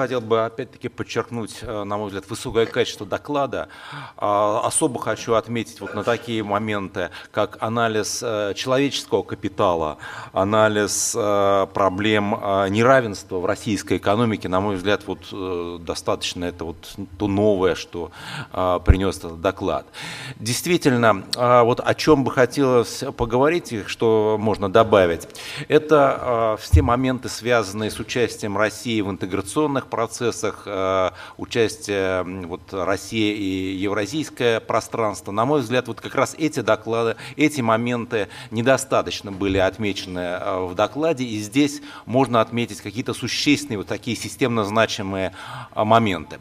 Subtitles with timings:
[0.00, 3.68] хотел бы опять-таки подчеркнуть, э, на мой взгляд, высокое качество доклада.
[4.16, 9.98] А, особо хочу отметить вот на такие моменты, как анализ э, человеческого капитала,
[10.32, 12.30] анализ э, проблем
[12.70, 14.48] неравенства в российской экономике.
[14.48, 16.76] На мой взгляд, вот достаточно это вот
[17.18, 18.10] то новое, что
[18.52, 19.86] принес этот доклад.
[20.36, 25.28] Действительно, вот о чем бы хотелось поговорить, что можно добавить,
[25.68, 33.74] это все моменты, связанные с участием России в интеграционных процессах, э, участие вот, России и
[33.76, 35.32] евразийское пространство.
[35.32, 40.74] На мой взгляд, вот как раз эти доклады, эти моменты недостаточно были отмечены э, в
[40.74, 45.32] докладе, и здесь можно отметить какие-то существенные вот такие системно значимые
[45.74, 46.38] э, моменты.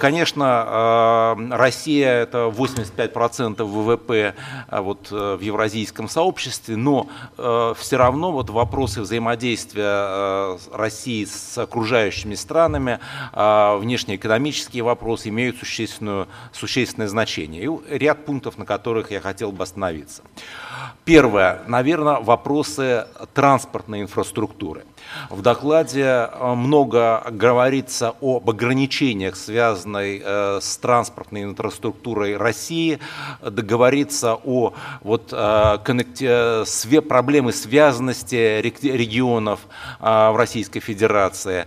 [0.00, 4.34] Конечно, Россия это 85% ВВП
[4.70, 7.06] вот, в евразийском сообществе, но
[7.36, 12.57] все равно вот вопросы взаимодействия России с окружающими странами,
[13.32, 17.64] а, внешнеэкономические вопросы имеют существенную, существенное значение.
[17.64, 20.22] И ряд пунктов, на которых я хотел бы остановиться.
[21.04, 24.84] Первое, наверное, вопросы транспортной инфраструктуры.
[25.30, 32.98] В докладе э, много говорится об ограничениях, связанных э, с транспортной инфраструктурой России,
[33.40, 37.00] говорится о вот, э, коннекти...
[37.00, 39.60] проблемы связанности регионов
[40.00, 41.66] в Российской Федерации.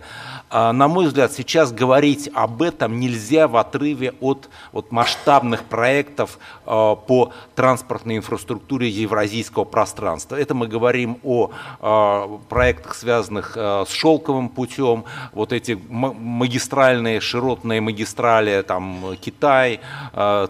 [0.54, 6.38] А, на мой взгляд, сейчас говорить об этом нельзя в отрыве от, от масштабных проектов
[6.66, 10.36] а, по транспортной инфраструктуре евразийского пространства.
[10.36, 18.62] Это мы говорим о а, проектах, связанных с шелковым путем, вот эти магистральные, широтные магистрали,
[18.62, 19.80] там Китай,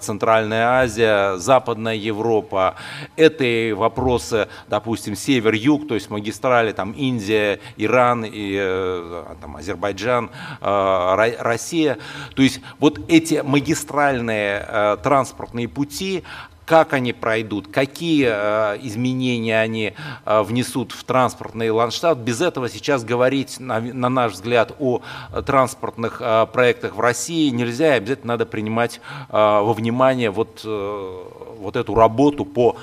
[0.00, 2.75] Центральная Азия, Западная Европа.
[3.17, 3.45] Это
[3.77, 10.30] вопросы, допустим, север-юг, то есть магистрали, там Индия, Иран и э, там, Азербайджан Азербайджан,
[10.61, 11.98] э, Россия.
[12.35, 16.25] То есть вот эти магистральные э, транспортные пути,
[16.64, 22.20] как они пройдут, какие э, изменения они э, внесут в транспортный ландшафт.
[22.20, 25.02] Без этого сейчас говорить, на, на наш взгляд, о
[25.45, 31.95] транспортных э, проектах в России нельзя, и обязательно надо принимать во внимание вот, вот эту
[31.95, 32.77] работу по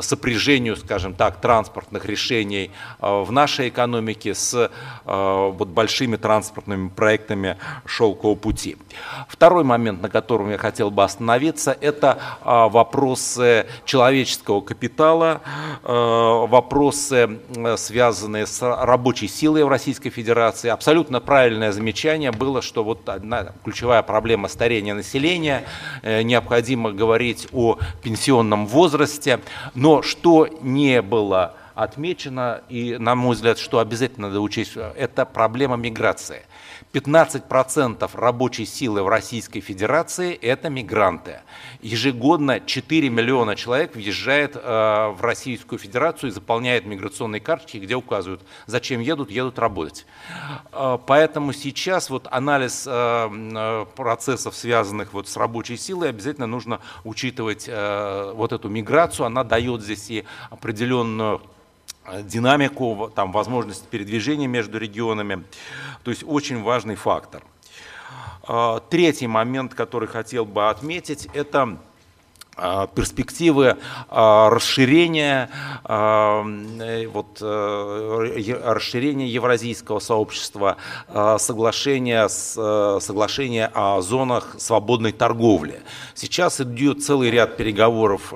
[0.00, 2.70] сопряжению, скажем так, транспортных решений
[3.00, 4.70] в нашей экономике с
[5.04, 8.76] вот большими транспортными проектами шелкового пути.
[9.28, 12.18] Второй момент, на котором я хотел бы остановиться, это
[12.70, 15.42] вопросы человеческого капитала,
[15.82, 15.92] э,
[16.48, 17.40] вопросы,
[17.76, 20.68] связанные с рабочей силой в Российской Федерации.
[20.68, 25.64] Абсолютно правильное замечание было, что вот одна ключевая проблема старения населения,
[26.02, 29.40] э, необходимо говорить о пенсионном возрасте,
[29.74, 35.76] но что не было отмечено, и, на мой взгляд, что обязательно надо учесть, это проблема
[35.76, 36.42] миграции.
[36.92, 41.40] 15% рабочей силы в Российской Федерации– это мигранты.
[41.80, 48.42] Ежегодно 4 миллиона человек въезжает э, в Российскую Федерацию и заполняет миграционные карточки, где указывают,
[48.66, 50.04] зачем едут, едут работать.
[50.72, 57.68] Э, поэтому сейчас вот анализ э, процессов, связанных вот с рабочей силой, обязательно нужно учитывать
[57.70, 59.26] вот эту миграцию.
[59.26, 61.40] Она дает здесь и определенную
[62.22, 65.44] динамику, там, возможность передвижения между регионами.
[66.04, 67.42] То есть очень важный фактор.
[68.42, 71.78] А, третий момент, который хотел бы отметить, это
[72.94, 73.76] перспективы
[74.08, 75.50] а, расширения,
[75.84, 76.44] а,
[76.80, 80.76] э, вот, э, расширения евразийского сообщества,
[81.38, 82.54] соглашения, с,
[83.00, 85.82] соглашения о зонах свободной торговли.
[86.14, 88.32] Сейчас идет целый ряд переговоров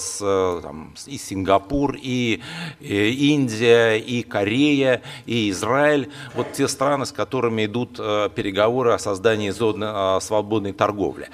[0.00, 2.40] с там, и Сингапур, и,
[2.80, 6.10] и Индия, и Корея, и Израиль.
[6.34, 11.28] Вот те страны, с которыми идут переговоры о создании зоны свободной торговли.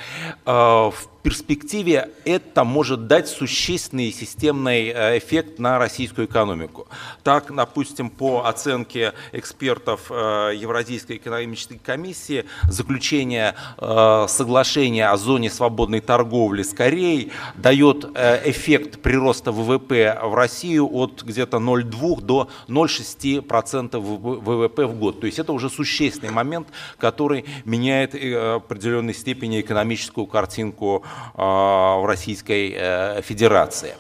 [0.44, 6.88] В перспективе это может дать существенный системный э, эффект на российскую экономику.
[7.22, 16.00] Так, допустим, по оценке экспертов э, Евразийской экономической комиссии, заключение э, соглашения о зоне свободной
[16.00, 18.04] торговли с Кореей дает
[18.44, 25.20] эффект прироста ВВП в Россию от где-то 0,2 до 0,6% ВВП в год.
[25.20, 26.68] То есть это уже существенный момент,
[26.98, 31.04] который меняет в определенной степени экономическую картинку
[31.34, 33.94] в Российской э, Федерации.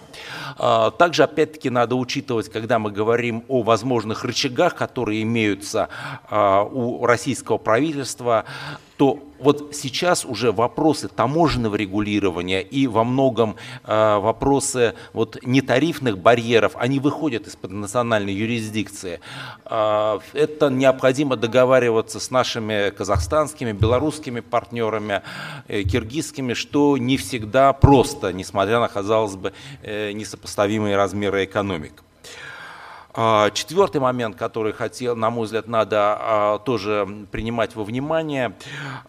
[0.56, 5.88] А, также, опять-таки, надо учитывать, когда мы говорим о возможных рычагах, которые имеются
[6.30, 8.44] а, у российского правительства,
[9.02, 16.74] что вот сейчас уже вопросы таможенного регулирования и во многом э, вопросы вот нетарифных барьеров,
[16.76, 19.18] они выходят из-под национальной юрисдикции.
[19.64, 25.22] Э, это необходимо договариваться с нашими казахстанскими, белорусскими партнерами,
[25.66, 29.52] э, киргизскими, что не всегда просто, несмотря на, казалось бы,
[29.82, 32.04] э, несопоставимые размеры экономик.
[33.14, 38.54] А, четвертый момент, который хотел, на мой взгляд, надо а, тоже принимать во внимание.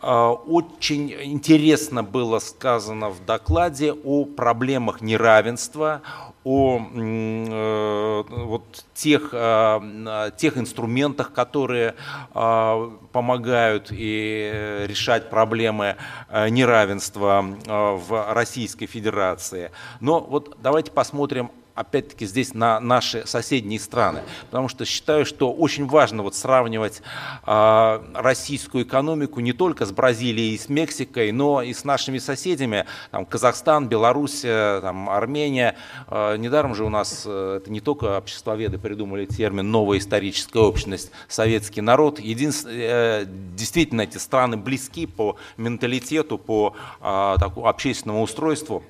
[0.01, 6.01] А, очень интересно было сказано в докладе о проблемах неравенства,
[6.45, 11.95] о э, вот тех, тех инструментах, которые
[12.33, 15.95] помогают и решать проблемы
[16.29, 19.71] неравенства в Российской Федерации.
[20.01, 25.87] Но вот давайте посмотрим опять-таки здесь на наши соседние страны, потому что считаю, что очень
[25.87, 27.01] важно вот сравнивать
[27.45, 32.85] э, российскую экономику не только с Бразилией и с Мексикой, но и с нашими соседями,
[33.11, 35.75] там, Казахстан, Беларусь, там, Армения.
[36.07, 41.11] Э, недаром же у нас, э, это не только обществоведы придумали термин «новая историческая общность»,
[41.27, 42.19] советский народ.
[42.19, 48.83] Единственное, э, действительно, эти страны близки по менталитету, по э, такому общественному устройству.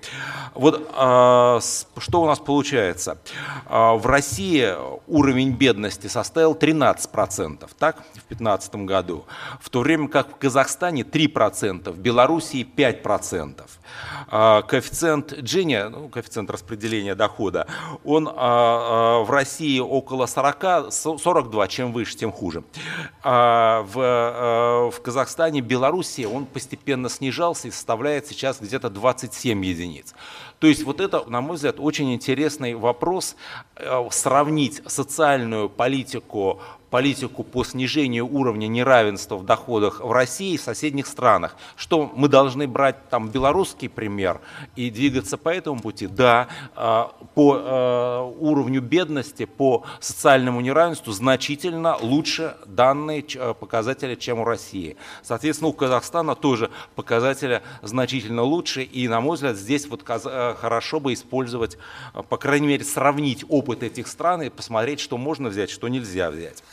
[0.54, 1.60] Вот э,
[1.98, 2.73] что у нас получилось?
[2.74, 3.18] Получается?
[3.68, 4.74] А, в России
[5.08, 9.26] уровень бедности составил 13%, так, в 2015 году,
[9.62, 13.62] в то время как в Казахстане 3%, в Белоруссии 5%.
[14.28, 17.68] А, коэффициент Джини, ну, коэффициент распределения дохода,
[18.04, 22.64] он а, в России около 40, 42, чем выше, тем хуже.
[23.24, 30.14] В, в Казахстане, Белоруссии он постепенно снижался и составляет сейчас где-то 27 единиц.
[30.64, 32.14] То есть вот это, на мой взгляд, очень
[32.64, 33.36] интересный вопрос,
[33.76, 36.60] э, сравнить социальную политику
[36.94, 41.56] политику по снижению уровня неравенства в доходах в России и в соседних странах.
[41.76, 44.42] Что мы должны брать там белорусский пример
[44.76, 46.06] и двигаться по этому пути?
[46.06, 54.42] Да, а, по э, уровню бедности, по социальному неравенству значительно лучше данные э, показатели, чем
[54.42, 54.96] у России.
[55.24, 58.84] Соответственно, у Казахстана тоже показатели значительно лучше.
[58.84, 61.80] И, на мой взгляд, здесь вот э, хорошо бы использовать,
[62.30, 66.64] по крайней мере, сравнить опыт этих стран и посмотреть, что можно взять, что нельзя взять.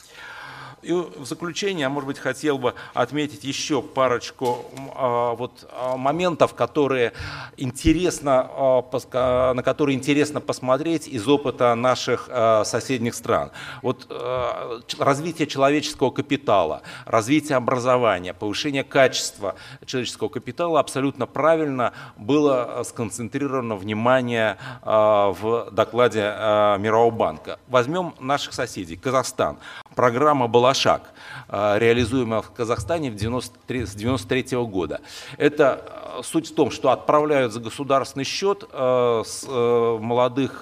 [0.83, 6.55] И в заключение, я, может быть, хотел бы отметить еще парочку а, вот, а, моментов,
[6.55, 7.13] которые
[7.59, 13.51] интересно, а, на которые интересно посмотреть из опыта наших а, соседних стран.
[13.83, 23.77] Вот а, развитие человеческого капитала, развитие образования, повышение качества человеческого капитала абсолютно правильно было сконцентрировано
[23.77, 27.59] внимание а, в докладе а, Мирового банка.
[27.69, 28.97] Возьмем наших соседей.
[28.97, 29.59] Казахстан.
[29.95, 30.70] Программа «Балашак»,
[31.49, 35.01] э, реализуемая в Казахстане в 93, с 1993 года.
[35.37, 40.61] Это э, суть в том, что отправляют за государственный счет э, с, молодых,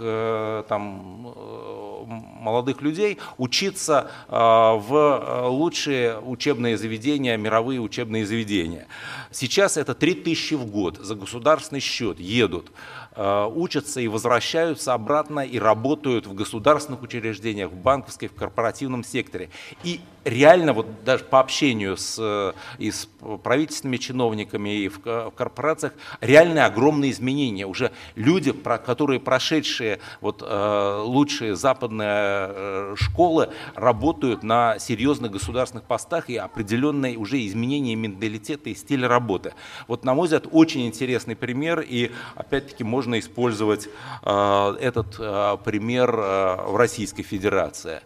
[0.68, 1.34] там,
[2.06, 8.86] молодых людей учиться в лучшие учебные заведения, мировые учебные заведения.
[9.30, 12.70] Сейчас это 3000 в год за государственный счет едут.
[13.20, 19.50] Э, учатся и возвращаются обратно и работают в государственных учреждениях, в банковской, в корпоративном секторе.
[19.82, 23.08] И реально вот даже по общению с, э, и с
[23.42, 27.66] правительственными чиновниками и в, в корпорациях реальные огромные изменения.
[27.66, 36.30] Уже люди, про, которые прошедшие вот, э, лучшие западные школы, работают на серьезных государственных постах
[36.30, 39.54] и определенные уже изменения менталитета и стиля работы.
[39.88, 43.88] Вот, на мой взгляд, очень интересный пример, и опять-таки можно можно использовать
[44.22, 48.00] э, этот э, пример э, в Российской Федерации.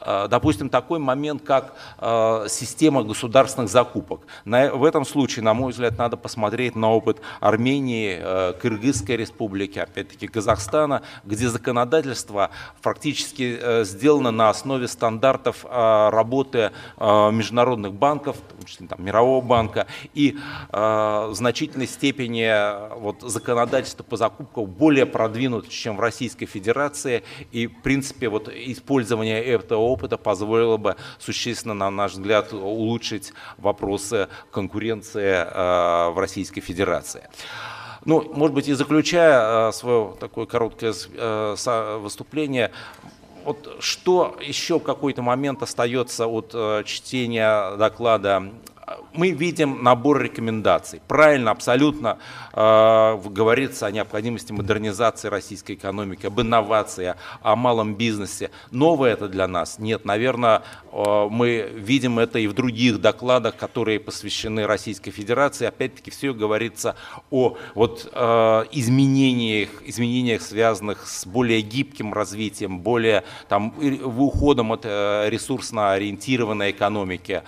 [0.00, 4.22] Э, допустим, такой момент, как э, система государственных закупок.
[4.44, 10.26] в этом случае, на мой взгляд, надо посмотреть на опыт Армении, э, Кыргызской республики, опять-таки
[10.26, 19.04] Казахстана, где законодательство фактически сделано на основе стандартов работы международных банков, в том числе там,
[19.04, 20.38] Мирового банка, и
[20.70, 27.82] в значительной степени вот, законодательство по закупкам более продвинуто, чем в Российской Федерации, и, в
[27.82, 36.10] принципе, вот, использование этого опыта позволило бы существенно, на наш взгляд, улучшить вопросы конкуренции э,
[36.10, 37.28] в Российской Федерации.
[38.04, 42.70] Ну, может быть, и заключая э, свое такое короткое э, выступление,
[43.44, 46.54] вот что еще в какой-то момент остается от
[46.84, 48.52] чтения доклада
[49.12, 51.00] мы видим набор рекомендаций.
[51.06, 52.18] Правильно, абсолютно
[52.52, 58.50] э, говорится о необходимости модернизации российской экономики, об инновации, о малом бизнесе.
[58.70, 59.78] Новое это для нас?
[59.78, 65.66] Нет, наверное, э, мы видим это и в других докладах, которые посвящены Российской Федерации.
[65.66, 66.96] Опять-таки все говорится
[67.30, 75.28] о вот, э, изменениях, изменениях, связанных с более гибким развитием, более там, уходом от э,
[75.28, 77.42] ресурсно ориентированной экономики.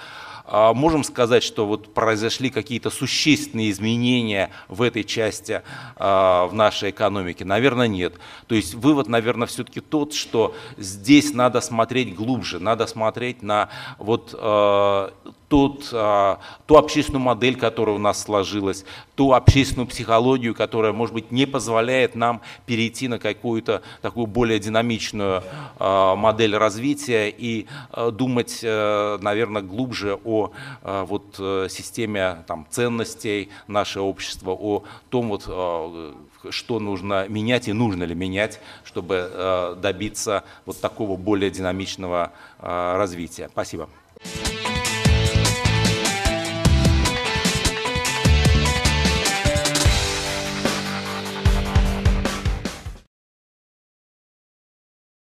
[0.55, 5.63] А можем сказать, что вот произошли какие-то существенные изменения в этой части
[5.97, 7.47] а, в нашей экономике?
[7.47, 8.17] Наверное, нет.
[8.49, 14.35] То есть вывод, наверное, все-таки тот, что здесь надо смотреть глубже, надо смотреть на вот
[14.39, 15.15] а,
[15.53, 21.45] тот, ту общественную модель, которая у нас сложилась, ту общественную психологию, которая, может быть, не
[21.45, 25.43] позволяет нам перейти на какую-то такую более динамичную
[25.79, 27.67] модель развития и
[28.13, 35.43] думать, э, наверное, глубже о вот, э, системе там, ценностей нашего общества, о том, вот,
[36.49, 43.51] что нужно менять и нужно ли менять, чтобы добиться вот такого более динамичного развития.
[43.53, 43.91] Спасибо.